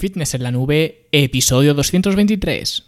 [0.00, 2.86] Fitness en la nube, episodio 223.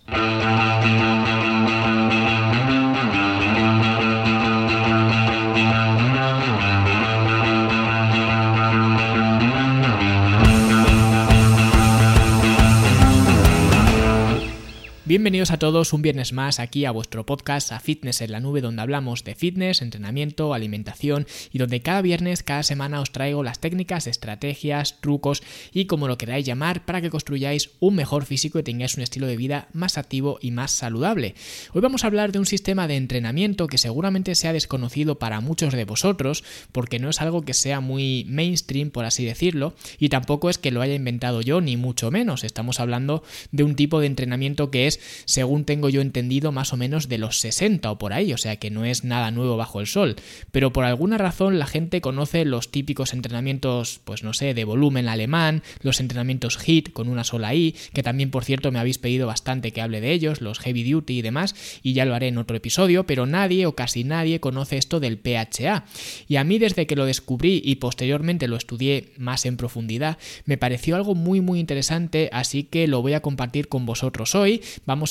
[15.13, 18.63] Bienvenidos a todos un viernes más aquí a vuestro podcast a Fitness en la Nube
[18.63, 23.59] donde hablamos de fitness, entrenamiento, alimentación y donde cada viernes, cada semana os traigo las
[23.59, 28.63] técnicas, estrategias, trucos y como lo queráis llamar para que construyáis un mejor físico y
[28.63, 31.35] tengáis un estilo de vida más activo y más saludable.
[31.75, 35.75] Hoy vamos a hablar de un sistema de entrenamiento que seguramente sea desconocido para muchos
[35.75, 36.43] de vosotros
[36.73, 40.71] porque no es algo que sea muy mainstream por así decirlo y tampoco es que
[40.71, 42.45] lo haya inventado yo ni mucho menos.
[42.45, 46.77] Estamos hablando de un tipo de entrenamiento que es según tengo yo entendido, más o
[46.77, 49.81] menos de los 60 o por ahí, o sea que no es nada nuevo bajo
[49.81, 50.17] el sol.
[50.51, 55.09] Pero por alguna razón la gente conoce los típicos entrenamientos, pues no sé, de volumen
[55.09, 59.27] alemán, los entrenamientos HIT con una sola I, que también por cierto me habéis pedido
[59.27, 62.39] bastante que hable de ellos, los heavy duty y demás, y ya lo haré en
[62.39, 65.85] otro episodio, pero nadie o casi nadie conoce esto del PHA.
[66.29, 70.59] Y a mí desde que lo descubrí y posteriormente lo estudié más en profundidad, me
[70.59, 74.63] pareció algo muy muy interesante, así que lo voy a compartir con vosotros hoy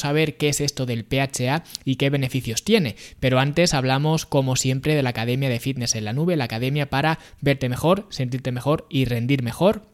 [0.05, 2.95] a ver qué es esto del PHA y qué beneficios tiene.
[3.19, 6.89] Pero antes hablamos, como siempre, de la Academia de Fitness en la Nube, la academia
[6.89, 9.91] para verte mejor, sentirte mejor y rendir mejor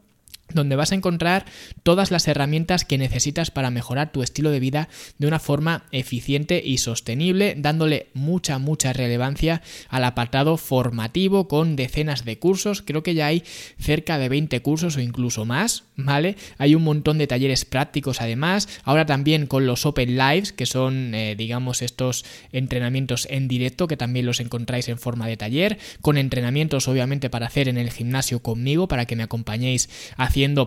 [0.52, 1.44] donde vas a encontrar
[1.82, 6.62] todas las herramientas que necesitas para mejorar tu estilo de vida de una forma eficiente
[6.64, 12.82] y sostenible, dándole mucha, mucha relevancia al apartado formativo con decenas de cursos.
[12.82, 13.44] Creo que ya hay
[13.78, 16.36] cerca de 20 cursos o incluso más, ¿vale?
[16.58, 18.68] Hay un montón de talleres prácticos además.
[18.84, 23.96] Ahora también con los Open Lives, que son, eh, digamos, estos entrenamientos en directo, que
[23.96, 28.40] también los encontráis en forma de taller, con entrenamientos obviamente para hacer en el gimnasio
[28.40, 29.88] conmigo, para que me acompañéis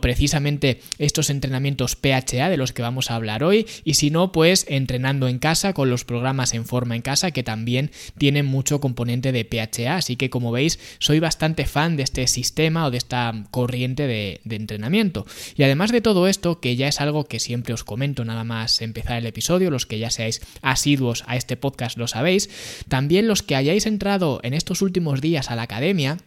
[0.02, 4.66] precisamente estos entrenamientos PHA de los que vamos a hablar hoy y si no pues
[4.68, 9.32] entrenando en casa con los programas en forma en casa que también tienen mucho componente
[9.32, 13.34] de PHA así que como veis soy bastante fan de este sistema o de esta
[13.52, 15.26] corriente de, de entrenamiento.
[15.56, 18.82] Y además de todo esto que ya es algo que siempre os comento nada más
[18.82, 22.50] empezar el episodio los que ya seáis asiduos a este podcast lo sabéis
[22.90, 26.18] también los que hayáis entrado en estos últimos días a la academia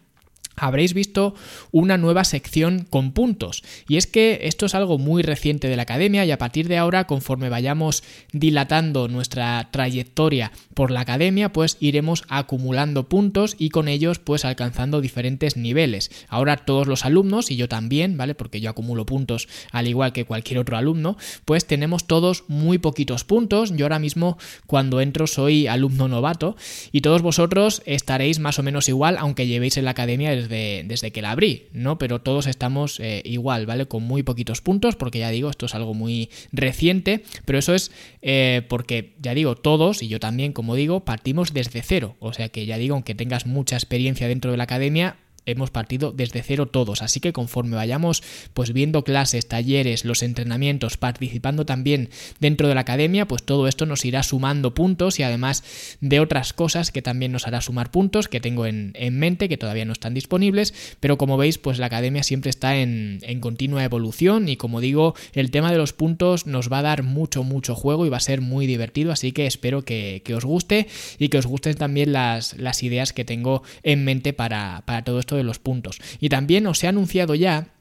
[0.57, 1.35] habréis visto
[1.73, 3.63] una nueva sección con puntos.
[3.89, 6.79] Y es que esto es algo muy reciente de la academia y a partir de
[6.79, 13.89] ahora, conforme vayamos dilatando nuestra trayectoria por la academia, pues iremos acumulando puntos y con
[13.89, 16.11] ellos pues alcanzando diferentes niveles.
[16.29, 18.35] Ahora todos los alumnos, y yo también, ¿vale?
[18.35, 23.25] Porque yo acumulo puntos al igual que cualquier otro alumno, pues tenemos todos muy poquitos
[23.25, 23.75] puntos.
[23.77, 26.57] Yo ahora mismo cuando entro soy alumno novato
[26.93, 31.21] y todos vosotros estaréis más o menos igual, aunque llevéis en la academia desde, que
[31.23, 31.99] la abrí, ¿no?
[31.99, 33.87] Pero todos estamos eh, igual, ¿vale?
[33.87, 37.91] Con muy poquitos puntos, porque ya digo, esto es algo muy reciente, pero eso es
[38.23, 42.17] eh, porque, ya digo, todos, y yo también, como digo, partimos desde cero.
[42.21, 45.17] O sea que ya digo, aunque tengas mucha experiencia dentro de la academia,
[45.47, 48.23] hemos partido desde cero todos, así que conforme vayamos
[48.55, 52.11] pues viendo clases, talleres, los entrenamientos, participando también
[52.41, 55.65] dentro de la academia, pues todo esto nos irá sumando puntos y además
[56.01, 59.85] de otras cosas que también nos hará sumar puntos que tengo en, mente que todavía
[59.85, 64.57] no están disponibles, pero como veis pues la academia siempre está en, continua evolución y
[64.57, 68.09] como digo el tema de los puntos nos va a dar mucho mucho juego y
[68.09, 70.89] va a ser muy divertido, así que espero que, os guste
[71.19, 75.21] y que os gusten también las, las ideas que tengo en mente para, para todo
[75.21, 76.01] esto de los puntos.
[76.21, 77.75] Y también os he anunciado ya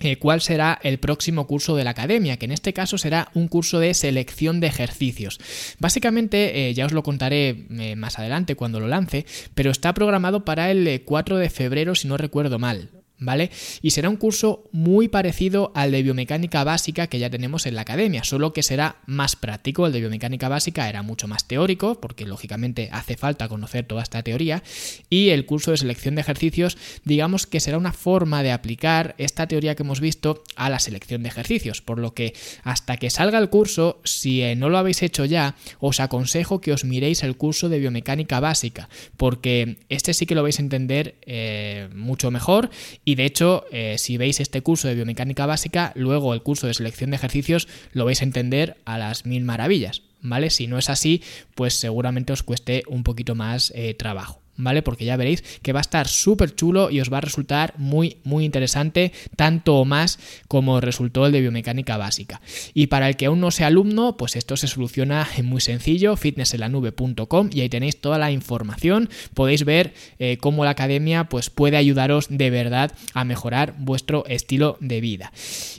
[0.00, 3.46] eh, cuál será el próximo curso de la academia, que en este caso será un
[3.46, 5.38] curso de selección de ejercicios.
[5.78, 10.44] Básicamente, eh, ya os lo contaré eh, más adelante cuando lo lance, pero está programado
[10.44, 12.90] para el 4 de febrero, si no recuerdo mal.
[13.22, 13.50] ¿Vale?
[13.80, 17.82] Y será un curso muy parecido al de biomecánica básica que ya tenemos en la
[17.82, 19.86] academia, solo que será más práctico.
[19.86, 24.22] El de biomecánica básica era mucho más teórico, porque lógicamente hace falta conocer toda esta
[24.22, 24.62] teoría,
[25.08, 29.46] y el curso de selección de ejercicios, digamos que será una forma de aplicar esta
[29.46, 33.38] teoría que hemos visto a la selección de ejercicios, por lo que hasta que salga
[33.38, 37.36] el curso, si eh, no lo habéis hecho ya, os aconsejo que os miréis el
[37.36, 42.70] curso de biomecánica básica, porque este sí que lo vais a entender eh, mucho mejor
[43.04, 46.66] y y de hecho, eh, si veis este curso de biomecánica básica, luego el curso
[46.66, 50.48] de selección de ejercicios lo vais a entender a las mil maravillas, ¿vale?
[50.48, 51.22] Si no es así,
[51.54, 54.41] pues seguramente os cueste un poquito más eh, trabajo.
[54.62, 54.82] ¿Vale?
[54.82, 58.16] Porque ya veréis que va a estar súper chulo y os va a resultar muy,
[58.24, 60.18] muy interesante, tanto o más
[60.48, 62.40] como resultó el de biomecánica básica.
[62.74, 67.50] Y para el que aún no sea alumno, pues esto se soluciona muy sencillo, fitnessenlanube.com
[67.52, 72.26] y ahí tenéis toda la información, podéis ver eh, cómo la academia pues puede ayudaros
[72.28, 75.32] de verdad a mejorar vuestro estilo de vida.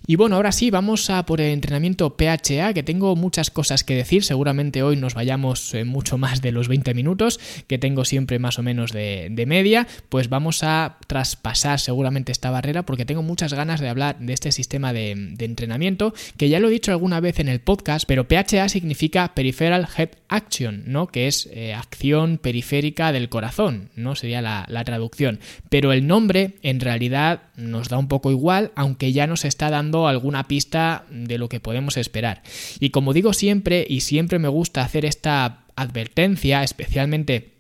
[0.06, 3.96] Y bueno, ahora sí, vamos a por el entrenamiento PHA, que tengo muchas cosas que
[3.96, 8.40] decir, seguramente hoy nos vayamos eh, mucho más de los 20 minutos, que tengo siempre
[8.40, 13.54] más o menos de, media, pues vamos a traspasar seguramente esta barrera porque tengo muchas
[13.54, 17.40] ganas de hablar de este sistema de, entrenamiento, que ya lo he dicho alguna vez
[17.40, 21.08] en el podcast, pero PHA significa Peripheral Head Action, ¿no?
[21.08, 24.16] Que es eh, acción periférica del corazón, ¿no?
[24.16, 25.40] Sería la, traducción.
[25.70, 30.08] Pero el nombre en realidad nos da un poco igual, aunque ya nos está dando
[30.08, 32.42] alguna pista de lo que podemos esperar.
[32.80, 37.53] Y como digo siempre, y siempre me gusta hacer esta advertencia, especialmente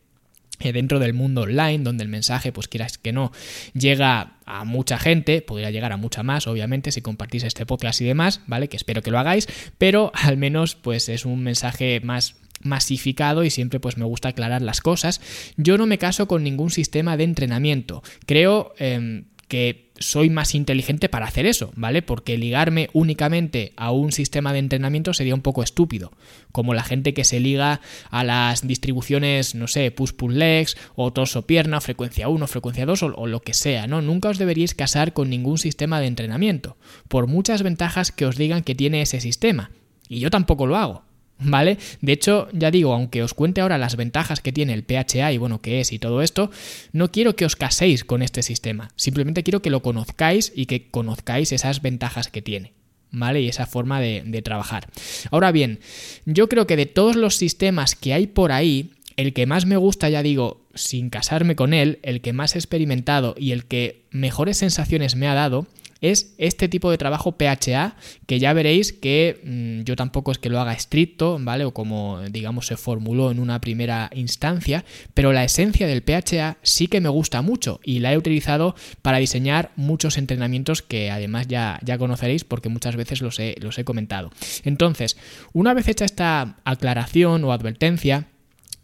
[0.60, 3.32] dentro del mundo online, donde el mensaje, pues quieras que no,
[3.74, 8.06] llega a mucha gente, podría llegar a mucha más, obviamente, si compartís este podcast y
[8.06, 8.70] demás, ¿vale?
[8.70, 9.48] Que espero que lo hagáis,
[9.78, 14.62] pero al menos, pues es un mensaje más masificado y siempre pues me gusta aclarar
[14.62, 15.20] las cosas.
[15.58, 18.04] Yo no me caso con ningún sistema de entrenamiento.
[18.26, 22.02] Creo em, que soy más inteligente para hacer eso, ¿vale?
[22.02, 26.12] Porque ligarme únicamente a un sistema de entrenamiento sería un poco estúpido,
[26.52, 27.80] como la gente que se liga
[28.10, 33.28] a las distribuciones, no sé, push-pull legs o torso-pierna, frecuencia 1, frecuencia 2 o, o,
[33.28, 34.02] lo que sea, ¿no?
[34.02, 36.76] Nunca os deberíais casar con ningún sistema de entrenamiento,
[37.08, 39.70] por muchas ventajas que os digan que tiene ese sistema.
[40.10, 41.04] Y yo tampoco lo hago.
[41.40, 41.78] ¿Vale?
[42.02, 45.38] De hecho, ya digo, aunque os cuente ahora las ventajas que tiene el PHA y
[45.38, 46.52] bueno, qué es y todo esto,
[46.92, 48.92] no quiero que os caséis con este sistema.
[48.96, 52.74] Simplemente quiero que lo conozcáis y que conozcáis esas ventajas que tiene.
[53.12, 53.42] ¿Vale?
[53.42, 54.88] Y esa forma de, de trabajar.
[55.30, 55.80] Ahora bien,
[56.26, 59.78] yo creo que de todos los sistemas que hay por ahí, el que más me
[59.78, 64.06] gusta, ya digo, sin casarme con él, el que más he experimentado y el que
[64.10, 65.68] mejores sensaciones me ha dado,
[66.04, 67.96] es este tipo de trabajo PHA,
[68.28, 71.64] que ya veréis que mm, yo tampoco es que lo haga estricto, ¿vale?
[71.64, 74.84] O como digamos se formuló en una primera instancia,
[75.14, 79.18] pero la esencia del PHA sí que me gusta mucho y la he utilizado para
[79.18, 83.86] diseñar muchos entrenamientos que además ya, ya conoceréis porque muchas veces los he, los he
[83.86, 84.32] comentado.
[84.66, 85.16] Entonces,
[85.54, 88.28] una vez hecha esta aclaración o advertencia,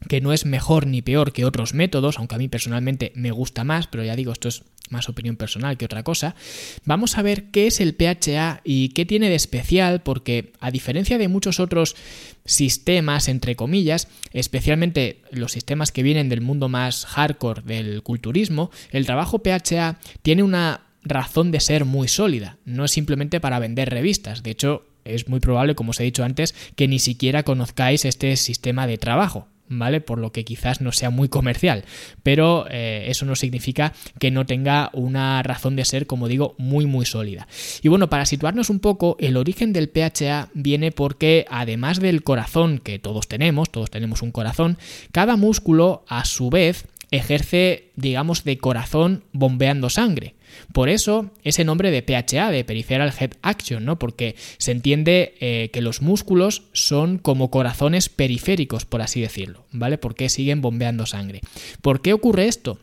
[0.07, 3.63] que no es mejor ni peor que otros métodos, aunque a mí personalmente me gusta
[3.63, 6.35] más, pero ya digo, esto es más opinión personal que otra cosa,
[6.85, 11.17] vamos a ver qué es el PHA y qué tiene de especial, porque a diferencia
[11.17, 11.95] de muchos otros
[12.45, 19.05] sistemas, entre comillas, especialmente los sistemas que vienen del mundo más hardcore del culturismo, el
[19.05, 24.43] trabajo PHA tiene una razón de ser muy sólida, no es simplemente para vender revistas,
[24.43, 28.35] de hecho es muy probable, como os he dicho antes, que ni siquiera conozcáis este
[28.35, 29.47] sistema de trabajo.
[29.69, 30.01] ¿Vale?
[30.01, 31.85] Por lo que quizás no sea muy comercial,
[32.23, 36.85] pero eh, eso no significa que no tenga una razón de ser, como digo, muy
[36.85, 37.47] muy sólida.
[37.81, 42.79] Y bueno, para situarnos un poco, el origen del PHA viene porque además del corazón
[42.79, 44.77] que todos tenemos, todos tenemos un corazón,
[45.11, 50.35] cada músculo a su vez ejerce, digamos, de corazón bombeando sangre.
[50.73, 53.99] Por eso ese nombre de PHA, de Peripheral Head Action, ¿no?
[53.99, 59.97] Porque se entiende eh, que los músculos son como corazones periféricos, por así decirlo, ¿vale?
[59.97, 61.41] Porque siguen bombeando sangre.
[61.81, 62.79] ¿Por qué ocurre esto?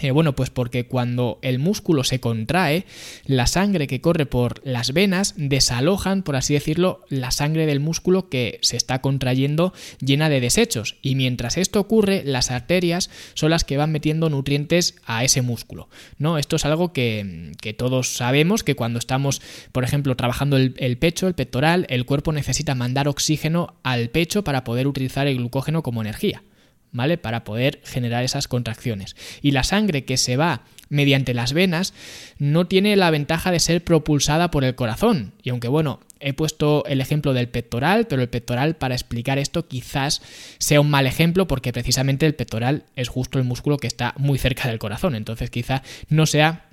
[0.00, 2.84] Eh, bueno, pues porque cuando el músculo se contrae,
[3.24, 8.28] la sangre que corre por las venas desalojan, por así decirlo, la sangre del músculo
[8.28, 10.96] que se está contrayendo llena de desechos.
[11.02, 15.88] Y mientras esto ocurre, las arterias son las que van metiendo nutrientes a ese músculo.
[16.18, 16.38] ¿no?
[16.38, 19.42] Esto es algo que, todos sabemos, que cuando estamos,
[19.72, 24.44] por ejemplo, trabajando el, el pecho, el pectoral, el cuerpo necesita mandar oxígeno al pecho
[24.44, 26.42] para poder utilizar el glucógeno como energía.
[26.92, 27.18] ¿Vale?
[27.18, 29.16] Para poder generar esas contracciones.
[29.42, 31.94] Y la sangre que se va mediante las venas
[32.38, 35.32] no tiene la ventaja de ser propulsada por el corazón.
[35.42, 39.68] Y aunque bueno, he puesto el ejemplo del pectoral, pero el pectoral para explicar esto
[39.68, 40.22] quizás
[40.58, 44.38] sea un mal ejemplo porque precisamente el pectoral es justo el músculo que está muy
[44.38, 45.14] cerca del corazón.
[45.14, 46.64] Entonces quizá no sea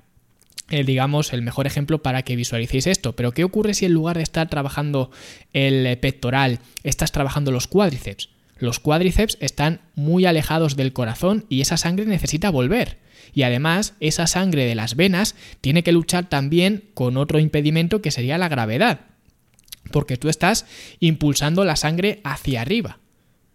[0.70, 3.14] el, digamos, el mejor ejemplo para que visualicéis esto.
[3.14, 5.10] Pero ¿qué ocurre si en lugar de estar trabajando
[5.52, 8.30] el pectoral, estás trabajando los cuádriceps?
[8.58, 12.98] Los cuádriceps están muy alejados del corazón y esa sangre necesita volver.
[13.34, 18.10] Y además, esa sangre de las venas tiene que luchar también con otro impedimento que
[18.10, 19.00] sería la gravedad.
[19.92, 20.66] Porque tú estás
[21.00, 22.98] impulsando la sangre hacia arriba.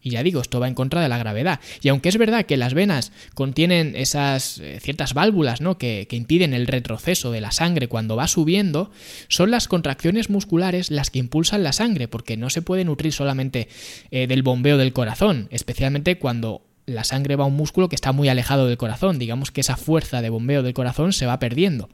[0.01, 1.59] Y ya digo, esto va en contra de la gravedad.
[1.81, 5.77] Y aunque es verdad que las venas contienen esas eh, ciertas válvulas ¿no?
[5.77, 8.91] que, impiden el retroceso de la sangre cuando va subiendo,
[9.27, 13.67] son las contracciones musculares las que impulsan la sangre, porque no se puede nutrir solamente
[14.11, 18.11] eh, del bombeo del corazón, especialmente cuando la sangre va a un músculo que está
[18.11, 19.19] muy alejado del corazón.
[19.19, 21.89] Digamos que esa fuerza de bombeo del corazón se va perdiendo.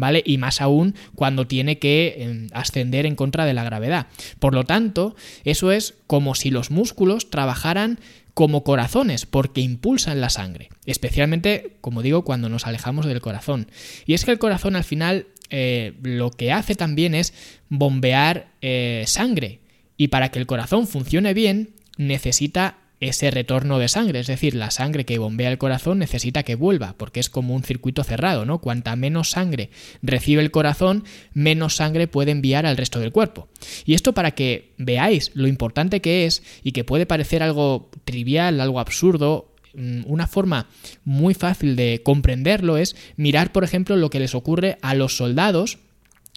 [0.00, 0.22] ¿Vale?
[0.24, 4.06] Y más aún cuando tiene que em, ascender en contra de la gravedad.
[4.38, 5.14] Por lo tanto,
[5.44, 8.00] eso es como si los músculos trabajaran
[8.32, 13.66] como corazones, porque impulsan la sangre, especialmente, como digo, cuando nos alejamos del corazón.
[14.06, 17.34] Y es que el corazón al final eh, lo que hace también es
[17.68, 19.60] bombear eh, sangre,
[19.98, 24.70] y para que el corazón funcione bien, necesita ese retorno de sangre, es decir, la
[24.70, 28.58] sangre que bombea el corazón necesita que vuelva, porque es como un circuito cerrado, ¿no?
[28.58, 29.70] Cuanta menos sangre
[30.02, 33.48] recibe el corazón, menos sangre puede enviar al resto del cuerpo.
[33.86, 38.60] Y esto para que veáis lo importante que es y que puede parecer algo trivial,
[38.60, 40.68] algo absurdo, mm, una forma
[41.02, 45.78] muy fácil de comprenderlo es mirar, por ejemplo, lo que les ocurre a los soldados,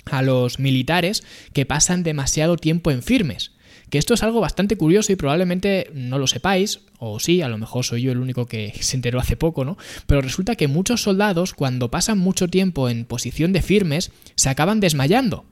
[0.06, 3.53] a los militares que pasan demasiado tiempo en firmes.
[3.94, 7.60] Que esto es algo bastante curioso y probablemente no lo sepáis, o sí, a lo
[7.60, 9.78] mejor soy yo el único que se enteró hace poco, ¿no?
[10.08, 14.80] Pero resulta que muchos soldados, cuando pasan mucho tiempo en posición de firmes, se acaban
[14.80, 15.46] desmayando.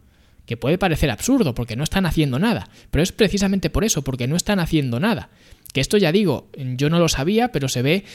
[0.47, 2.67] Que puede parecer absurdo, porque no están haciendo nada.
[2.89, 5.29] Pero es precisamente por eso, porque no están haciendo nada.
[5.71, 8.05] Que esto ya digo, yo no lo sabía, pero se ve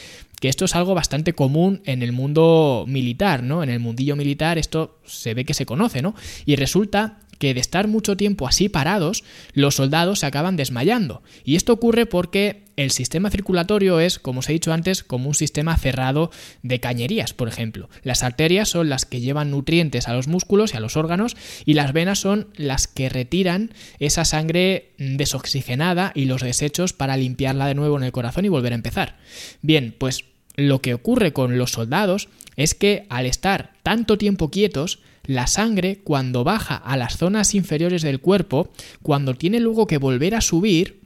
[0.41, 3.63] que esto es algo bastante común en el mundo militar, ¿no?
[3.63, 6.15] En el mundillo militar esto se ve que se conoce, ¿no?
[6.45, 11.21] Y resulta que de estar mucho tiempo así parados, los soldados se acaban desmayando.
[11.43, 15.35] Y esto ocurre porque el sistema circulatorio es, como os he dicho antes, como un
[15.35, 16.29] sistema cerrado
[16.61, 17.89] de cañerías, por ejemplo.
[18.03, 21.73] Las arterias son las que llevan nutrientes a los músculos y a los órganos y
[21.73, 27.75] las venas son las que retiran esa sangre desoxigenada y los desechos para limpiarla de
[27.75, 29.17] nuevo en el corazón y volver a empezar.
[29.63, 30.25] Bien, pues
[30.55, 35.99] lo que ocurre con los soldados es que al estar tanto tiempo quietos, la sangre
[36.03, 38.71] cuando baja a las zonas inferiores del cuerpo,
[39.03, 41.01] cuando tiene luego que volver a subir,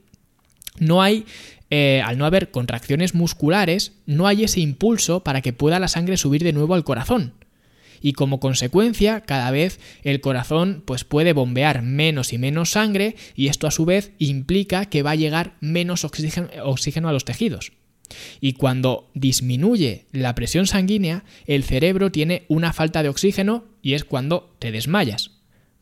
[0.78, 1.26] no hay
[1.70, 6.16] eh, al no haber contracciones musculares, no hay ese impulso para que pueda la sangre
[6.16, 7.34] subir de nuevo al corazón.
[8.02, 13.46] Y como consecuencia, cada vez el corazón pues, puede bombear menos y menos sangre y
[13.46, 17.72] esto a su vez implica que va a llegar menos oxígeno a los tejidos.
[18.40, 24.04] Y cuando disminuye la presión sanguínea, el cerebro tiene una falta de oxígeno y es
[24.04, 25.32] cuando te desmayas.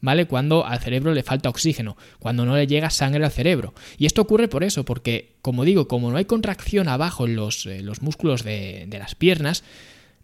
[0.02, 0.26] ¿Vale?
[0.26, 3.74] Cuando al cerebro le falta oxígeno, cuando no le llega sangre al cerebro.
[3.98, 7.66] Y esto ocurre por eso, porque, como digo, como no hay contracción abajo en los,
[7.66, 9.62] eh, los músculos de, de las piernas,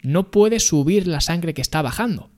[0.01, 2.31] no puede subir la sangre que está bajando.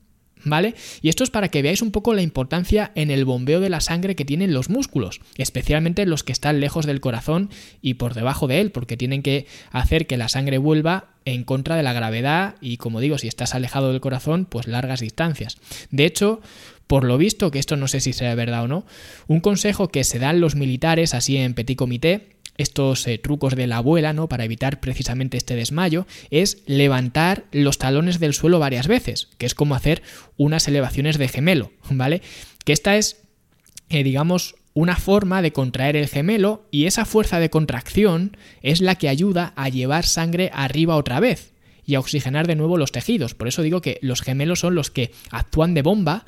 [0.44, 0.74] ¿Vale?
[1.02, 3.80] Y esto es para que veáis un poco la importancia en el bombeo de la
[3.80, 7.50] sangre que tienen los músculos, especialmente los que están lejos del corazón
[7.82, 11.76] y por debajo de él, porque tienen que hacer que la sangre vuelva en contra
[11.76, 15.58] de la gravedad y como digo, si estás alejado del corazón, pues largas distancias.
[15.90, 16.40] De hecho,
[16.86, 18.84] por lo visto, que esto no sé si sea verdad o no,
[19.28, 23.66] un consejo que se dan los militares así en petit comité estos eh, trucos de
[23.66, 24.28] la abuela, ¿no?
[24.28, 29.54] Para evitar precisamente este desmayo, es levantar los talones del suelo varias veces, que es
[29.54, 30.02] como hacer
[30.36, 32.22] unas elevaciones de gemelo, ¿vale?
[32.64, 33.22] Que esta es,
[33.88, 38.94] eh, digamos, una forma de contraer el gemelo y esa fuerza de contracción es la
[38.94, 43.34] que ayuda a llevar sangre arriba otra vez y a oxigenar de nuevo los tejidos.
[43.34, 46.26] Por eso digo que los gemelos son los que actúan de bomba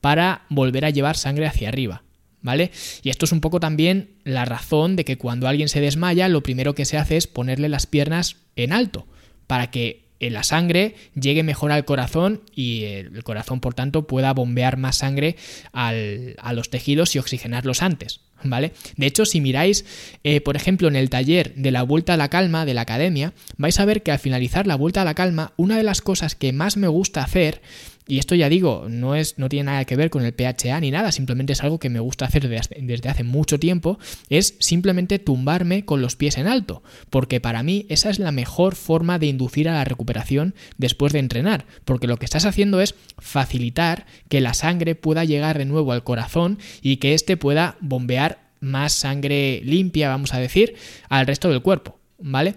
[0.00, 2.04] para volver a llevar sangre hacia arriba.
[2.42, 2.70] ¿Vale?
[3.02, 6.42] Y esto es un poco también la razón de que cuando alguien se desmaya, lo
[6.42, 9.06] primero que se hace es ponerle las piernas en alto,
[9.46, 14.76] para que la sangre llegue mejor al corazón y el corazón, por tanto, pueda bombear
[14.76, 15.36] más sangre
[15.72, 18.20] a los tejidos y oxigenarlos antes.
[18.42, 18.72] ¿Vale?
[18.96, 19.84] De hecho, si miráis,
[20.24, 23.34] eh, por ejemplo, en el taller de la vuelta a la calma de la academia,
[23.58, 26.36] vais a ver que al finalizar la vuelta a la calma, una de las cosas
[26.36, 27.60] que más me gusta hacer
[28.06, 30.90] y esto ya digo, no, es, no tiene nada que ver con el PHA ni
[30.90, 35.84] nada, simplemente es algo que me gusta hacer desde, hace mucho tiempo, es simplemente tumbarme
[35.84, 39.68] con los pies en alto, porque para mí esa es la mejor forma de inducir
[39.68, 44.54] a la recuperación después de entrenar, porque lo que estás haciendo es facilitar que la
[44.54, 50.08] sangre pueda llegar de nuevo al corazón y que éste pueda bombear más sangre limpia,
[50.08, 50.74] vamos a decir,
[51.08, 51.98] al resto del cuerpo.
[52.22, 52.56] ¿Vale?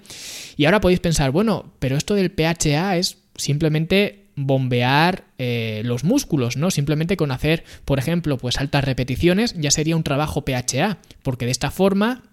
[0.57, 6.57] Y ahora podéis pensar, bueno, pero esto del PHA es simplemente bombear eh, los músculos,
[6.57, 6.71] ¿no?
[6.71, 11.51] Simplemente con hacer, por ejemplo, pues altas repeticiones ya sería un trabajo PHA, porque de
[11.51, 12.23] esta forma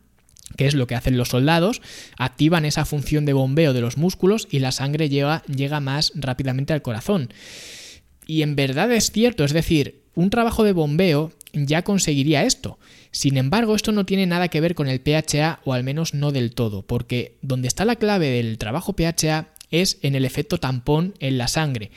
[0.57, 1.81] que es lo que hacen los soldados,
[2.19, 6.73] activan esa función de bombeo de los músculos y la sangre llega, llega más rápidamente
[6.73, 7.33] al corazón.
[8.27, 12.79] Y en verdad es cierto, es decir, un trabajo de bombeo ya conseguiría esto.
[13.11, 16.31] Sin embargo, esto no tiene nada que ver con el PHA o al menos no
[16.31, 21.15] del todo, porque donde está la clave del trabajo PHA es en el efecto tampón
[21.21, 21.91] en la sangre.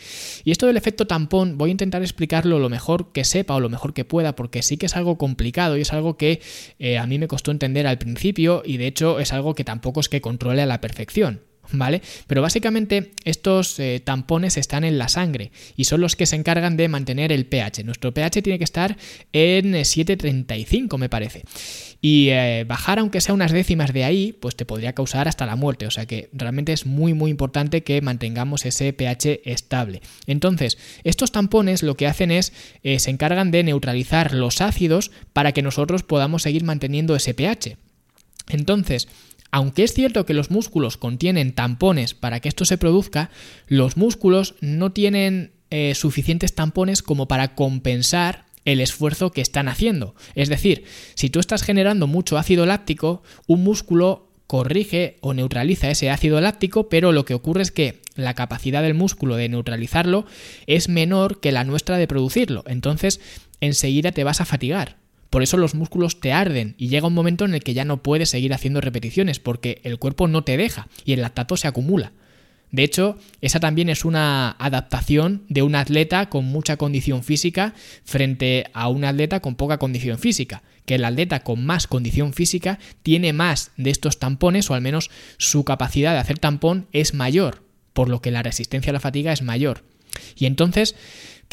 [0.44, 3.70] Y esto del efecto tampón voy a intentar explicarlo lo mejor que sepa o lo
[3.70, 6.42] mejor que pueda, porque sí que es algo complicado y es algo que
[6.80, 10.00] eh, a mí me costó entender al principio y de hecho es algo que tampoco
[10.00, 11.53] es que controle a la perfección.
[11.72, 12.02] ¿Vale?
[12.28, 16.78] Pero básicamente estos eh, tampones están en la sangre y son los que se encargan
[16.78, 17.84] de mantener el pH.
[17.84, 18.98] Nuestro pH tiene que estar
[19.32, 21.44] en 7,35 me parece.
[22.02, 25.56] Y eh, bajar aunque sea unas décimas de ahí, pues te podría causar hasta la
[25.56, 25.88] muerte.
[25.88, 30.02] O sea que realmente es muy muy importante que mantengamos ese pH estable.
[30.28, 32.54] Entonces, estos tampones lo que hacen es,
[32.84, 37.78] eh, se encargan de neutralizar los ácidos para que nosotros podamos seguir manteniendo ese pH.
[38.50, 39.08] Entonces,
[39.54, 43.30] aunque es cierto que los músculos contienen tampones para que esto se produzca,
[43.68, 50.16] los músculos no tienen eh, suficientes tampones como para compensar el esfuerzo que están haciendo.
[50.34, 56.10] Es decir, si tú estás generando mucho ácido láctico, un músculo corrige o neutraliza ese
[56.10, 60.26] ácido láctico, pero lo que ocurre es que la capacidad del músculo de neutralizarlo
[60.66, 62.64] es menor que la nuestra de producirlo.
[62.66, 63.22] Entonces,
[63.62, 65.03] enseguida te vas a fatigar.
[65.34, 68.04] Por eso los músculos te arden y llega un momento en el que ya no
[68.04, 72.12] puedes seguir haciendo repeticiones porque el cuerpo no te deja y el lactato se acumula.
[72.70, 77.74] De hecho, esa también es una adaptación de un atleta con mucha condición física
[78.06, 82.78] frente a un atleta con poca condición física, que el atleta con más condición física
[83.02, 85.10] tiene más de estos tampones o al menos
[85.40, 87.64] su capacidad de hacer tampón es mayor,
[87.94, 89.84] por lo que la resistencia a la fatiga es mayor.
[90.36, 90.96] Y entonces,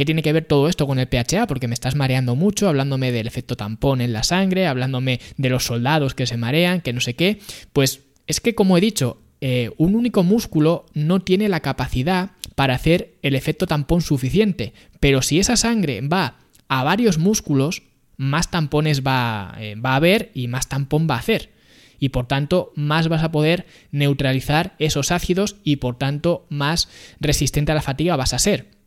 [0.00, 1.46] ¿Qué tiene que ver todo esto con el PHA?
[1.46, 5.66] Porque me estás mareando mucho, hablándome del efecto tampón en la sangre, hablándome de los
[5.66, 7.38] soldados que se marean, que no sé qué.
[7.74, 12.76] Pues es que, como he dicho, eh, un único músculo no tiene la capacidad para
[12.76, 14.72] hacer el efecto tampón suficiente.
[15.00, 16.38] Pero si esa sangre va
[16.68, 17.82] a varios músculos,
[18.16, 21.50] más tampones va, eh, va a haber y más tampón va a hacer
[21.98, 26.88] y por tanto más vas a poder neutralizar esos ácidos y por tanto más
[27.20, 28.79] resistente a la fatiga vas a ser.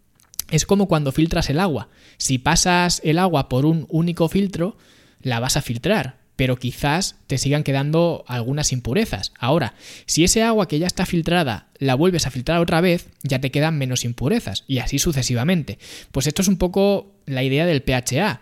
[0.53, 1.89] Es como cuando filtras el agua.
[2.17, 4.77] Si pasas el agua por un único filtro,
[5.19, 9.33] la vas a filtrar, pero quizás te sigan quedando algunas impurezas.
[9.39, 9.73] Ahora,
[10.05, 13.49] si ese agua que ya está filtrada la vuelves a filtrar otra vez, ya te
[13.49, 15.79] quedan menos impurezas, y así sucesivamente.
[16.11, 18.39] Pues esto es un poco la idea del pHA.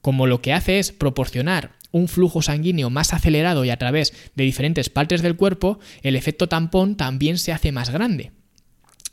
[0.00, 4.44] Como lo que hace es proporcionar un flujo sanguíneo más acelerado y a través de
[4.44, 8.32] diferentes partes del cuerpo, el efecto tampón también se hace más grande.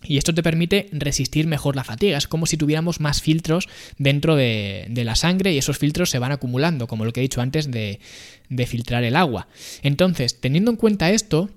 [0.03, 2.17] Y esto te permite resistir mejor la fatiga.
[2.17, 6.31] Es como si tuviéramos más filtros dentro de, la sangre y esos filtros se van
[6.31, 8.00] acumulando, como lo que he dicho antes de,
[8.65, 9.48] filtrar el agua.
[9.84, 11.49] Entonces, teniendo en cuenta esto,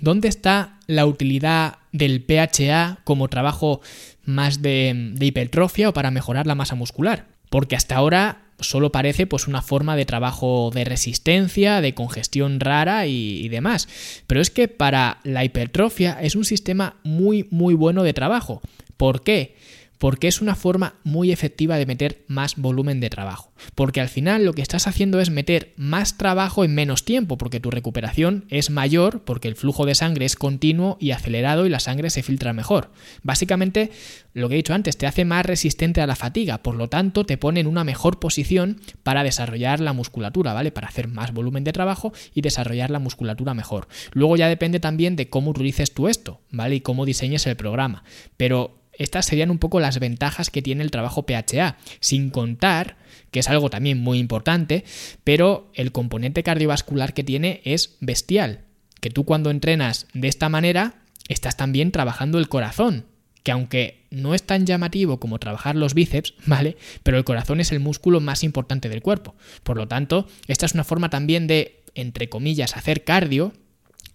[0.00, 3.80] ¿dónde está la utilidad del PHA como trabajo
[4.24, 7.26] más de, de hipertrofia o para mejorar la masa muscular?
[7.50, 13.06] Porque hasta ahora solo parece pues una forma de trabajo de resistencia, de congestión rara
[13.06, 13.88] y, demás.
[14.26, 18.60] Pero es que para la hipertrofia es un sistema muy muy bueno de trabajo.
[18.96, 19.56] ¿Por qué?
[19.98, 23.52] Porque es una forma muy efectiva de meter más volumen de trabajo.
[23.74, 27.60] Porque al final lo que estás haciendo es meter más trabajo en menos tiempo, porque
[27.60, 31.80] tu recuperación es mayor, porque el flujo de sangre es continuo y acelerado y la
[31.80, 32.90] sangre se filtra mejor.
[33.22, 33.90] Básicamente,
[34.34, 37.24] lo que he dicho antes, te hace más resistente a la fatiga, por lo tanto
[37.24, 40.72] te pone en una mejor posición para desarrollar la musculatura, ¿vale?
[40.72, 43.88] Para hacer más volumen de trabajo y desarrollar la musculatura mejor.
[44.12, 46.76] Luego ya depende también de cómo utilices tú esto, ¿vale?
[46.76, 48.04] Y cómo diseñes el programa.
[48.36, 52.96] Pero estas serían un poco las ventajas que tiene el trabajo PHA, sin contar,
[53.30, 54.84] que es algo también muy importante,
[55.24, 58.64] pero el componente cardiovascular que tiene es bestial,
[59.00, 63.06] que tú cuando entrenas de esta manera estás también trabajando el corazón,
[63.42, 66.76] que aunque no es tan llamativo como trabajar los bíceps, ¿vale?
[67.02, 69.36] Pero el corazón es el músculo más importante del cuerpo.
[69.62, 73.52] Por lo tanto, esta es una forma también de, entre comillas, hacer cardio,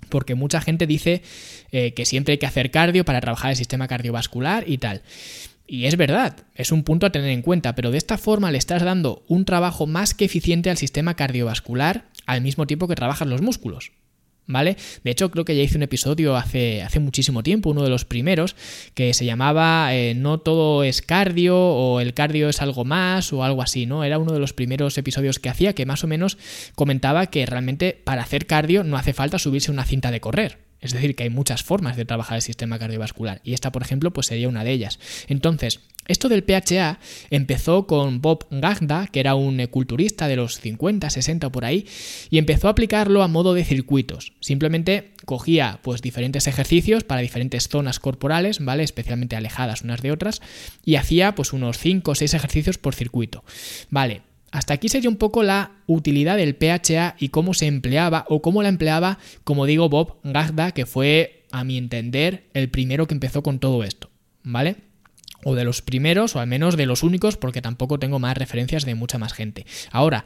[0.09, 1.21] porque mucha gente dice
[1.71, 5.01] eh, que siempre hay que hacer cardio para trabajar el sistema cardiovascular y tal.
[5.67, 8.57] Y es verdad, es un punto a tener en cuenta, pero de esta forma le
[8.57, 13.27] estás dando un trabajo más que eficiente al sistema cardiovascular al mismo tiempo que trabajas
[13.27, 13.91] los músculos.
[14.51, 14.77] ¿Vale?
[15.03, 18.05] De hecho, creo que ya hice un episodio hace, hace muchísimo tiempo, uno de los
[18.05, 18.55] primeros,
[18.93, 23.43] que se llamaba eh, No todo es cardio o el cardio es algo más o
[23.43, 24.03] algo así, ¿no?
[24.03, 26.37] Era uno de los primeros episodios que hacía que más o menos
[26.75, 30.70] comentaba que realmente para hacer cardio no hace falta subirse una cinta de correr.
[30.81, 34.11] Es decir, que hay muchas formas de trabajar el sistema cardiovascular y esta, por ejemplo,
[34.11, 34.99] pues sería una de ellas.
[35.27, 41.09] Entonces, esto del PHA empezó con Bob Gagda, que era un culturista de los 50,
[41.09, 41.85] 60 por ahí,
[42.29, 44.33] y empezó a aplicarlo a modo de circuitos.
[44.39, 48.83] Simplemente cogía pues diferentes ejercicios para diferentes zonas corporales, ¿vale?
[48.83, 50.41] Especialmente alejadas unas de otras,
[50.83, 53.43] y hacía pues unos 5 o 6 ejercicios por circuito.
[53.89, 58.41] Vale, hasta aquí sería un poco la utilidad del PHA y cómo se empleaba o
[58.41, 63.13] cómo la empleaba, como digo, Bob Gagda, que fue a mi entender, el primero que
[63.13, 64.09] empezó con todo esto,
[64.43, 64.77] ¿vale?
[65.43, 68.85] O de los primeros, o al menos de los únicos, porque tampoco tengo más referencias
[68.85, 69.65] de mucha más gente.
[69.91, 70.25] Ahora,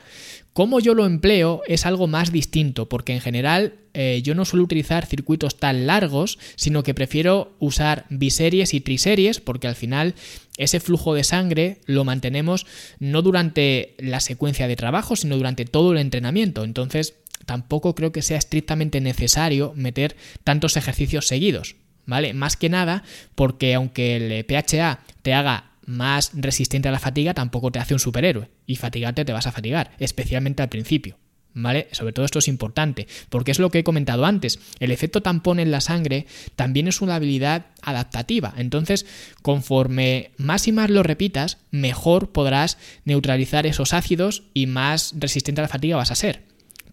[0.54, 4.66] cómo yo lo empleo es algo más distinto, porque en general eh, yo no suelo
[4.66, 10.16] utilizar circuitos tan largos, sino que prefiero usar biseries y triseries, porque al final
[10.58, 12.66] ese flujo de sangre lo mantenemos
[13.00, 16.64] no durante la secuencia de trabajo, sino durante todo el entrenamiento.
[16.64, 21.76] Entonces, tampoco creo que sea estrictamente necesario meter tantos ejercicios seguidos.
[22.06, 22.34] ¿Vale?
[22.34, 23.04] Más que nada
[23.36, 28.00] porque aunque el PHA te haga más resistente a la fatiga, tampoco te hace un
[28.00, 28.50] superhéroe.
[28.66, 31.18] Y fatigarte te vas a fatigar, especialmente al principio.
[31.58, 31.88] ¿Vale?
[31.94, 34.60] Sobre todo esto es importante, porque es lo que he comentado antes.
[34.82, 36.26] El efecto tampón en la sangre
[36.58, 38.54] también es una habilidad adaptativa.
[38.58, 39.06] Entonces,
[39.42, 45.64] conforme más y más lo repitas, mejor podrás neutralizar esos ácidos y más resistente a
[45.64, 46.44] la fatiga vas a ser.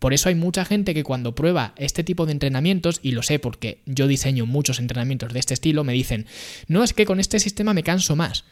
[0.02, 3.38] Por eso hay mucha gente que cuando prueba este tipo de entrenamientos, y lo sé
[3.38, 6.26] porque yo diseño muchos entrenamientos de este estilo, me dicen,
[6.66, 8.44] no es que con este sistema me canso más.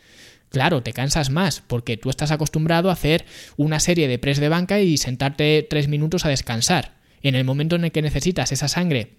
[0.50, 3.24] Claro, te cansas más porque tú estás acostumbrado a hacer
[3.56, 6.94] una serie de press de banca y sentarte tres minutos a descansar.
[7.20, 9.16] En el momento en el que necesitas esa sangre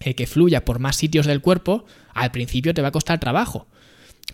[0.00, 3.66] eh, que fluya por más sitios del cuerpo, al principio te va a costar trabajo.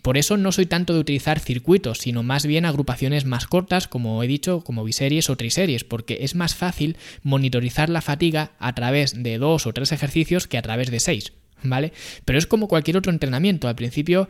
[0.03, 4.23] Por eso no soy tanto de utilizar circuitos, sino más bien agrupaciones más cortas, como
[4.23, 9.23] he dicho, como biseries o triseries, porque es más fácil monitorizar la fatiga a través
[9.23, 11.93] de dos o tres ejercicios que a través de seis, ¿vale?
[12.25, 14.29] Pero es como cualquier otro entrenamiento, al principio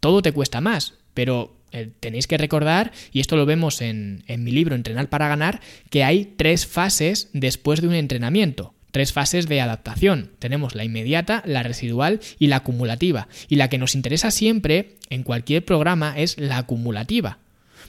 [0.00, 4.44] todo te cuesta más, pero eh, tenéis que recordar, y esto lo vemos en, en
[4.44, 9.46] mi libro Entrenar para ganar, que hay tres fases después de un entrenamiento tres fases
[9.46, 10.32] de adaptación.
[10.40, 13.28] Tenemos la inmediata, la residual y la acumulativa.
[13.48, 17.38] Y la que nos interesa siempre en cualquier programa es la acumulativa.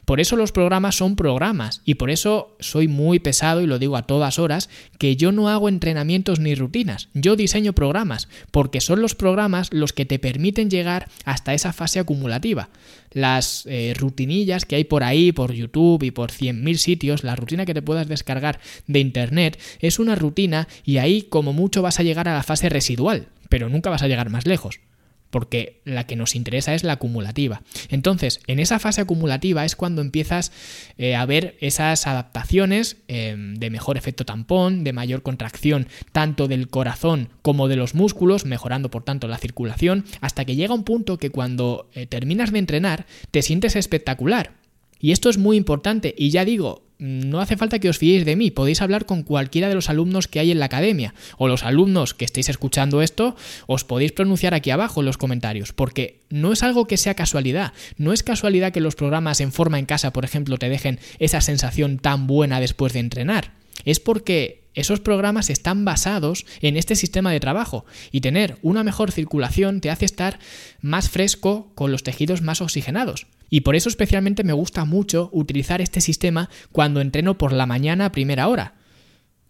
[0.09, 3.95] Por eso los programas son programas y por eso soy muy pesado y lo digo
[3.95, 4.67] a todas horas
[4.97, 9.93] que yo no hago entrenamientos ni rutinas, yo diseño programas porque son los programas los
[9.93, 12.69] que te permiten llegar hasta esa fase acumulativa.
[13.11, 17.67] Las eh, rutinillas que hay por ahí, por YouTube y por 100.000 sitios, la rutina
[17.67, 22.03] que te puedas descargar de Internet es una rutina y ahí como mucho vas a
[22.03, 24.79] llegar a la fase residual, pero nunca vas a llegar más lejos
[25.29, 27.61] porque la que nos interesa es la acumulativa.
[27.89, 30.51] Entonces, en esa fase acumulativa es cuando empiezas
[30.97, 36.69] eh, a ver esas adaptaciones eh, de mejor efecto tampón, de mayor contracción tanto del
[36.69, 41.17] corazón como de los músculos, mejorando por tanto la circulación, hasta que llega un punto
[41.17, 44.58] que cuando eh, terminas de entrenar te sientes espectacular.
[44.99, 48.35] Y esto es muy importante, y ya digo, no hace falta que os fiéis de
[48.35, 51.63] mí, podéis hablar con cualquiera de los alumnos que hay en la academia, o los
[51.63, 56.51] alumnos que estéis escuchando esto, os podéis pronunciar aquí abajo en los comentarios, porque no
[56.51, 60.11] es algo que sea casualidad, no es casualidad que los programas en forma en casa,
[60.11, 63.53] por ejemplo, te dejen esa sensación tan buena después de entrenar,
[63.85, 67.85] es porque esos programas están basados en este sistema de trabajo.
[68.11, 70.39] Y tener una mejor circulación te hace estar
[70.81, 73.27] más fresco con los tejidos más oxigenados.
[73.49, 78.05] Y por eso especialmente me gusta mucho utilizar este sistema cuando entreno por la mañana
[78.05, 78.75] a primera hora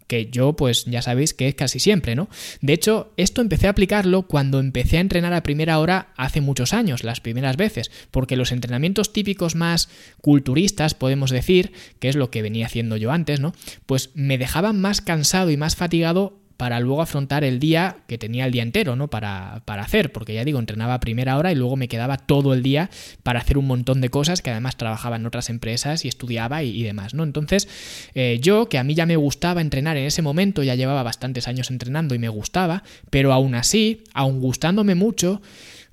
[0.10, 2.30] que yo pues ya sabéis que es casi siempre, ¿no?
[2.62, 6.74] De hecho, esto empecé a aplicarlo cuando empecé a entrenar a primera hora hace muchos
[6.74, 9.88] años, las primeras veces, porque los entrenamientos típicos más
[10.20, 13.54] culturistas, podemos decir, que es lo que venía haciendo yo antes, ¿no?
[13.86, 18.46] Pues me dejaban más cansado y más fatigado para luego afrontar el día que tenía
[18.46, 19.08] el día entero, ¿no?
[19.08, 22.54] Para, para, hacer, porque ya digo, entrenaba a primera hora y luego me quedaba todo
[22.54, 22.90] el día
[23.24, 26.84] para hacer un montón de cosas que además trabajaba en otras empresas y estudiaba y,
[26.84, 27.24] demás, ¿no?
[27.24, 27.70] Entonces,
[28.14, 31.48] eh, yo, que a mí ya me gustaba entrenar en ese momento, ya llevaba bastantes
[31.48, 35.42] años entrenando y me gustaba, pero aún así, aún gustándome mucho,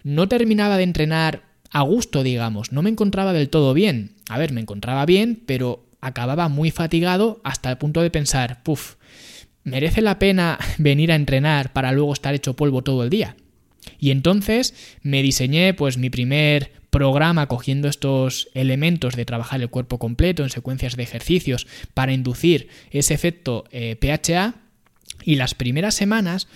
[0.03, 4.17] no terminaba de entrenar a gusto, digamos, no me encontraba del todo bien.
[4.29, 8.97] A ver, me encontraba bien, pero acababa muy fatigado hasta el punto de pensar, puff,
[9.67, 13.37] ¿merece la pena venir a entrenar para luego estar hecho polvo todo el día?
[13.99, 19.99] Y entonces me diseñé pues mi primer programa cogiendo estos elementos de trabajar el cuerpo
[19.99, 24.55] completo en secuencias de ejercicios para inducir ese efecto eh, PHA
[25.25, 26.49] y las primeras semanas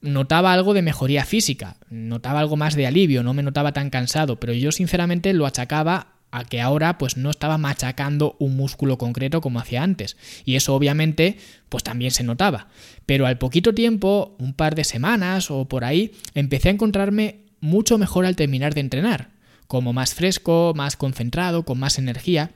[0.00, 4.40] notaba algo de mejoría física, notaba algo más de alivio, no me notaba tan cansado,
[4.40, 9.40] pero yo sinceramente lo achacaba a que ahora pues no estaba machacando un músculo concreto
[9.40, 10.16] como hacía antes.
[10.44, 11.36] Y eso obviamente
[11.68, 12.68] pues también se notaba.
[13.06, 17.98] Pero al poquito tiempo, un par de semanas o por ahí, empecé a encontrarme mucho
[17.98, 19.28] mejor al terminar de entrenar,
[19.68, 22.50] como más fresco, más concentrado, con más energía.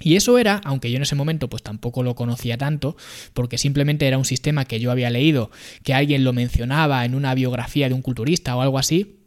[0.00, 2.96] Y eso era, aunque yo en ese momento pues tampoco lo conocía tanto,
[3.34, 5.50] porque simplemente era un sistema que yo había leído,
[5.82, 9.21] que alguien lo mencionaba en una biografía de un culturista o algo así,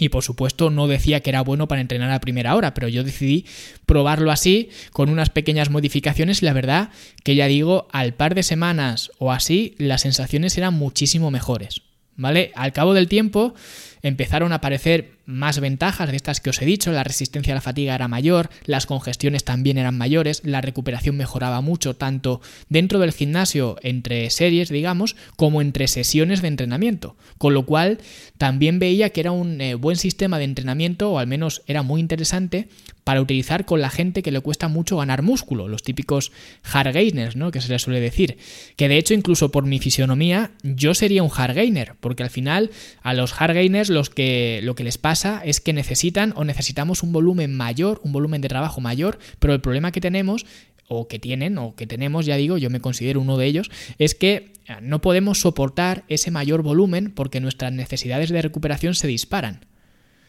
[0.00, 3.04] y por supuesto no decía que era bueno para entrenar a primera hora, pero yo
[3.04, 3.44] decidí
[3.86, 6.90] probarlo así, con unas pequeñas modificaciones y la verdad
[7.22, 11.82] que ya digo, al par de semanas o así, las sensaciones eran muchísimo mejores.
[12.16, 12.52] ¿vale?
[12.54, 13.54] Al cabo del tiempo
[14.02, 17.60] empezaron a aparecer más ventajas de estas que os he dicho, la resistencia a la
[17.60, 23.12] fatiga era mayor, las congestiones también eran mayores, la recuperación mejoraba mucho tanto dentro del
[23.12, 27.98] gimnasio entre series, digamos, como entre sesiones de entrenamiento, con lo cual
[28.38, 32.00] también veía que era un eh, buen sistema de entrenamiento o al menos era muy
[32.00, 32.68] interesante
[33.04, 36.32] para utilizar con la gente que le cuesta mucho ganar músculo, los típicos
[36.62, 37.50] hard gainers, ¿no?
[37.50, 38.38] que se les suele decir,
[38.76, 42.70] que de hecho incluso por mi fisionomía yo sería un hard gainer, porque al final
[43.02, 47.02] a los hard gainers los que, lo que les pasa es que necesitan o necesitamos
[47.02, 50.46] un volumen mayor, un volumen de trabajo mayor, pero el problema que tenemos
[50.88, 54.14] o que tienen o que tenemos, ya digo, yo me considero uno de ellos, es
[54.14, 59.66] que eh, no podemos soportar ese mayor volumen porque nuestras necesidades de recuperación se disparan.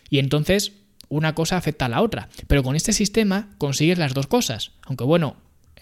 [0.10, 0.74] Y entonces
[1.12, 2.30] una cosa afecta a la otra.
[2.48, 4.72] Pero con este sistema consigues las dos cosas.
[4.84, 5.36] Aunque bueno,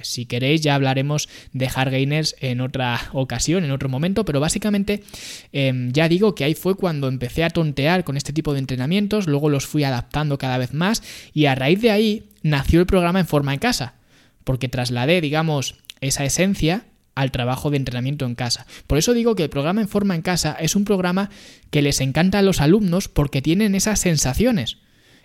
[0.03, 5.03] si queréis ya hablaremos de hard gainers en otra ocasión, en otro momento, pero básicamente
[5.51, 9.27] em, ya digo que ahí fue cuando empecé a tontear con este tipo de entrenamientos,
[9.27, 13.19] luego los fui adaptando cada vez más y a raíz de ahí nació el programa
[13.19, 13.95] en forma en casa,
[14.43, 16.85] porque trasladé, digamos, esa esencia
[17.15, 18.65] al trabajo de entrenamiento en casa.
[18.87, 21.29] Por eso digo que el programa en forma en casa es un programa
[21.69, 24.77] que les encanta a los alumnos porque tienen esas sensaciones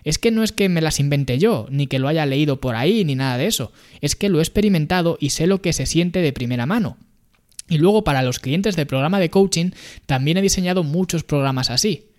[0.05, 2.75] es que no es que me las invente yo, ni que lo haya leído por
[2.75, 3.73] ahí, ni nada de eso.
[4.01, 6.97] Es que lo he experimentado y sé lo que se siente de primera mano.
[7.67, 9.71] Y luego para los clientes del programa de coaching
[10.05, 12.11] también he diseñado muchos programas así.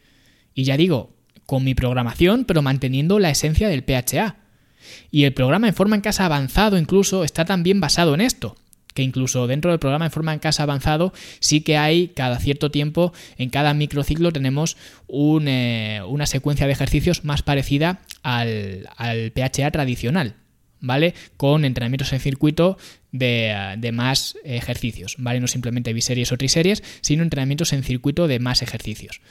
[0.53, 1.14] Y ya digo,
[1.46, 4.37] con mi programación, pero manteniendo la esencia del PHA.
[5.12, 8.57] Y el programa en forma en casa avanzado incluso está también basado en esto
[8.97, 12.71] que incluso dentro del programa en forma en casa avanzado sí que hay cada cierto
[12.71, 14.77] tiempo, en cada microciclo tenemos
[15.09, 18.89] eh, una secuencia de ejercicios más parecida al,
[19.35, 20.35] PHA tradicional.
[20.79, 21.15] ¿Vale?
[21.39, 22.77] Con entrenamientos en circuito
[23.11, 25.41] de, de, más ejercicios, ¿vale?
[25.41, 29.23] No simplemente biseries o triseries, sino entrenamientos en circuito de más ejercicios.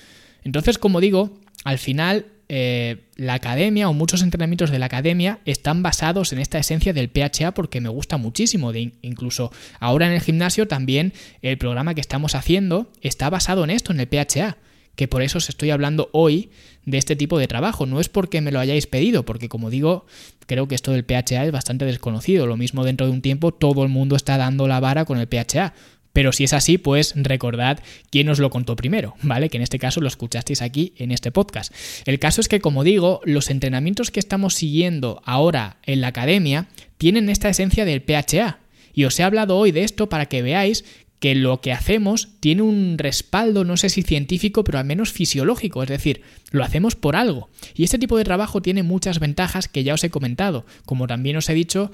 [0.45, 5.81] Entonces, como digo, al final eh, la academia o muchos entrenamientos de la academia están
[5.81, 8.71] basados en esta esencia del PHA porque me gusta muchísimo.
[8.71, 13.71] De incluso ahora en el gimnasio también el programa que estamos haciendo está basado en
[13.71, 14.57] esto, en el PHA.
[14.95, 16.51] Que por eso os estoy hablando hoy
[16.85, 17.85] de este tipo de trabajo.
[17.85, 20.05] No es porque me lo hayáis pedido, porque como digo,
[20.45, 22.47] creo que esto del PHA es bastante desconocido.
[22.47, 25.27] Lo mismo dentro de un tiempo todo el mundo está dando la vara con el
[25.27, 25.73] PHA.
[26.15, 29.49] Pero si es así, pues recordad quién os lo contó primero, ¿vale?
[29.49, 31.73] Que en este caso lo escuchasteis aquí en este podcast.
[32.05, 36.69] El caso es que, como digo, los entrenamientos que estamos siguiendo ahora en la academia
[36.97, 38.59] tienen esta esencia del PHA.
[38.93, 40.85] Y os he hablado hoy de esto para que veáis
[41.19, 45.83] que lo que hacemos tiene un respaldo, no sé si científico, pero al menos fisiológico,
[45.83, 47.49] es decir, lo hacemos por algo.
[47.73, 50.65] Y este tipo de trabajo tiene muchas ventajas que ya os he comentado.
[50.85, 51.91] Como también os he dicho,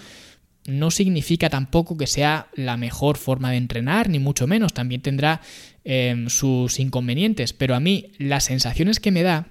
[0.66, 5.42] no significa tampoco que sea la mejor forma de entrenar, ni mucho menos, también tendrá
[5.84, 9.48] em, sus inconvenientes, pero a mí las sensaciones que me da,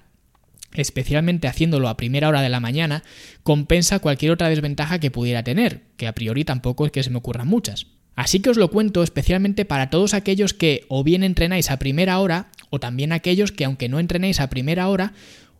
[0.73, 3.03] especialmente haciéndolo a primera hora de la mañana,
[3.43, 7.17] compensa cualquier otra desventaja que pudiera tener, que a priori tampoco es que se me
[7.17, 7.87] ocurran muchas.
[8.15, 12.19] Así que os lo cuento especialmente para todos aquellos que o bien entrenáis a primera
[12.19, 15.13] hora, o también aquellos que aunque no entrenéis a primera hora,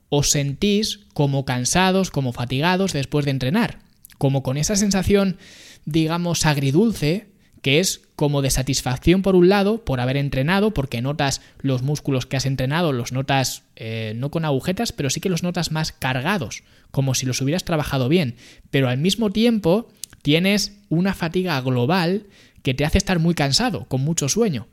[0.09, 3.90] os sentís como cansados, como fatigados después de entrenar
[4.21, 5.37] como con esa sensación,
[5.85, 7.29] digamos, agridulce,
[7.63, 12.27] que es como de satisfacción por un lado, por haber entrenado, porque notas los músculos
[12.27, 15.91] que has entrenado, los notas eh, no con agujetas, pero sí que los notas más
[15.91, 18.35] cargados, como si los hubieras trabajado bien,
[18.69, 19.87] pero al mismo tiempo
[20.21, 22.27] tienes una fatiga global
[22.61, 24.67] que te hace estar muy cansado, con mucho sueño.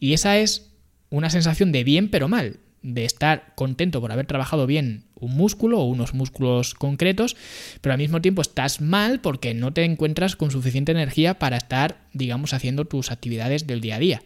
[0.00, 0.70] Y esa es
[1.10, 5.80] una sensación de bien pero mal, de estar contento por haber trabajado bien un músculo
[5.80, 7.36] o unos músculos concretos,
[7.80, 12.00] pero al mismo tiempo estás mal porque no te encuentras con suficiente energía para estar,
[12.12, 14.22] digamos, haciendo tus actividades del día a día.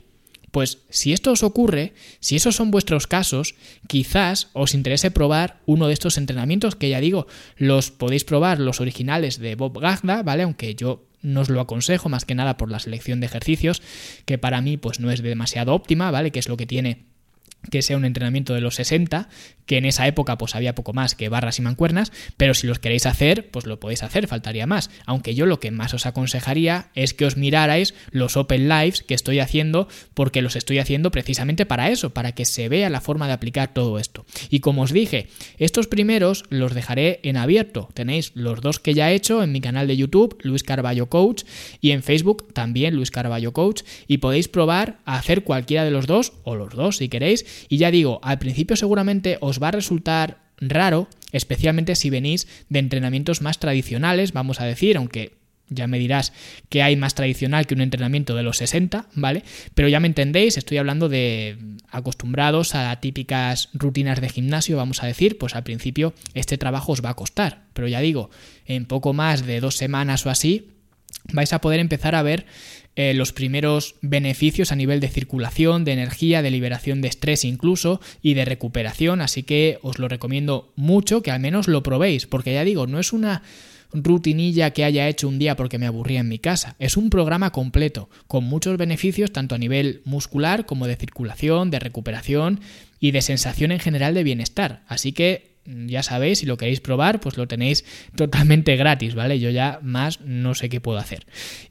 [0.53, 3.55] Pues si esto os ocurre, si esos son vuestros casos,
[3.89, 8.81] quizás os interese probar uno de estos entrenamientos que ya digo, los podéis probar los
[8.81, 10.43] originales de Bob Gagda, ¿vale?
[10.43, 13.81] Aunque yo no os lo aconsejo más que nada por la selección de ejercicios,
[14.27, 16.31] que para mí pues no es demasiado óptima, ¿vale?
[16.31, 17.12] Que es lo que tiene
[17.71, 19.29] que sea un entrenamiento de los 60,
[19.67, 22.79] que en esa época pues había poco más que barras y mancuernas, pero si los
[22.79, 24.91] queréis hacer, pues lo podéis hacer, faltaría más.
[25.07, 29.15] Aunque yo lo que más os aconsejaría es que os mirarais los Open Lives que
[29.15, 33.27] estoy haciendo, porque los estoy haciendo precisamente para eso, para que se vea la forma
[33.27, 34.27] de aplicar todo esto.
[34.51, 37.89] Y como os dije, estos primeros los dejaré en abierto.
[37.95, 41.45] Tenéis los dos que ya he hecho en mi canal de YouTube, Luis Carballo Coach,
[41.81, 46.07] y en Facebook también Luis Carballo Coach, y podéis probar a hacer cualquiera de los
[46.07, 49.73] dos, o los dos si queréis, y ya digo, al principio seguramente os va a
[49.73, 55.33] resultar raro, especialmente si venís de entrenamientos más tradicionales, vamos a decir, aunque
[55.75, 56.33] ya me dirás
[56.69, 59.43] que hay más tradicional que un entrenamiento de los 60, ¿vale?
[59.75, 61.57] Pero ya me entendéis, estoy hablando de
[61.91, 67.05] acostumbrados a típicas rutinas de gimnasio, vamos a decir, pues al principio este trabajo os
[67.05, 68.31] va a costar, pero ya digo,
[68.67, 70.69] en poco más de dos semanas o así,
[71.33, 72.47] vais a poder empezar a ver
[72.95, 78.01] eh, los primeros beneficios a nivel de circulación, de energía, de liberación de estrés incluso
[78.21, 82.53] y de recuperación, así que os lo recomiendo mucho que al menos lo probéis, porque
[82.53, 83.43] ya digo, no es una
[83.95, 86.77] rutinilla que haya hecho un día porque me aburría en mi casa.
[86.79, 91.79] Es un programa completo, con muchos beneficios tanto a nivel muscular como de circulación, de
[91.79, 92.61] recuperación
[93.01, 94.83] y de sensación en general de bienestar.
[94.87, 97.85] Así que ya sabéis, si lo queréis probar, pues lo tenéis
[98.17, 99.39] totalmente gratis, ¿vale?
[99.39, 101.27] Yo ya más no sé qué puedo hacer.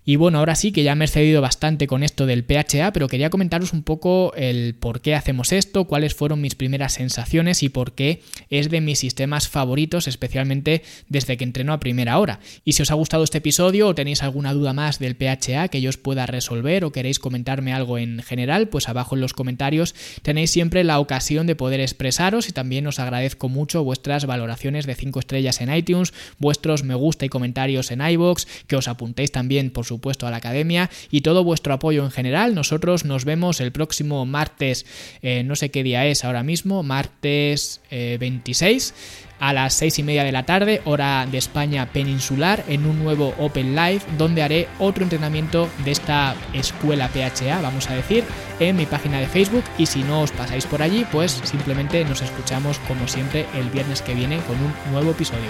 [0.05, 3.07] Y bueno, ahora sí que ya me he cedido bastante con esto del PHA, pero
[3.07, 7.69] quería comentaros un poco el por qué hacemos esto, cuáles fueron mis primeras sensaciones y
[7.69, 12.39] por qué es de mis sistemas favoritos, especialmente desde que entreno a primera hora.
[12.63, 15.81] Y si os ha gustado este episodio o tenéis alguna duda más del PHA que
[15.81, 19.93] yo os pueda resolver o queréis comentarme algo en general, pues abajo en los comentarios
[20.21, 24.95] tenéis siempre la ocasión de poder expresaros y también os agradezco mucho vuestras valoraciones de
[24.95, 29.71] 5 estrellas en iTunes, vuestros me gusta y comentarios en iBox, que os apuntéis también,
[29.71, 32.55] por supuesto, a la academia y todo vuestro apoyo en general.
[32.55, 34.85] Nosotros nos vemos el próximo martes,
[35.21, 40.03] eh, no sé qué día es ahora mismo, martes 26 eh, a las 6 y
[40.03, 44.69] media de la tarde, hora de España peninsular, en un nuevo Open Live, donde haré
[44.79, 48.23] otro entrenamiento de esta escuela PHA, vamos a decir,
[48.59, 49.63] en mi página de Facebook.
[49.77, 54.01] Y si no os pasáis por allí, pues simplemente nos escuchamos como siempre el viernes
[54.01, 55.49] que viene con un nuevo episodio.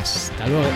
[0.00, 0.68] Hasta luego.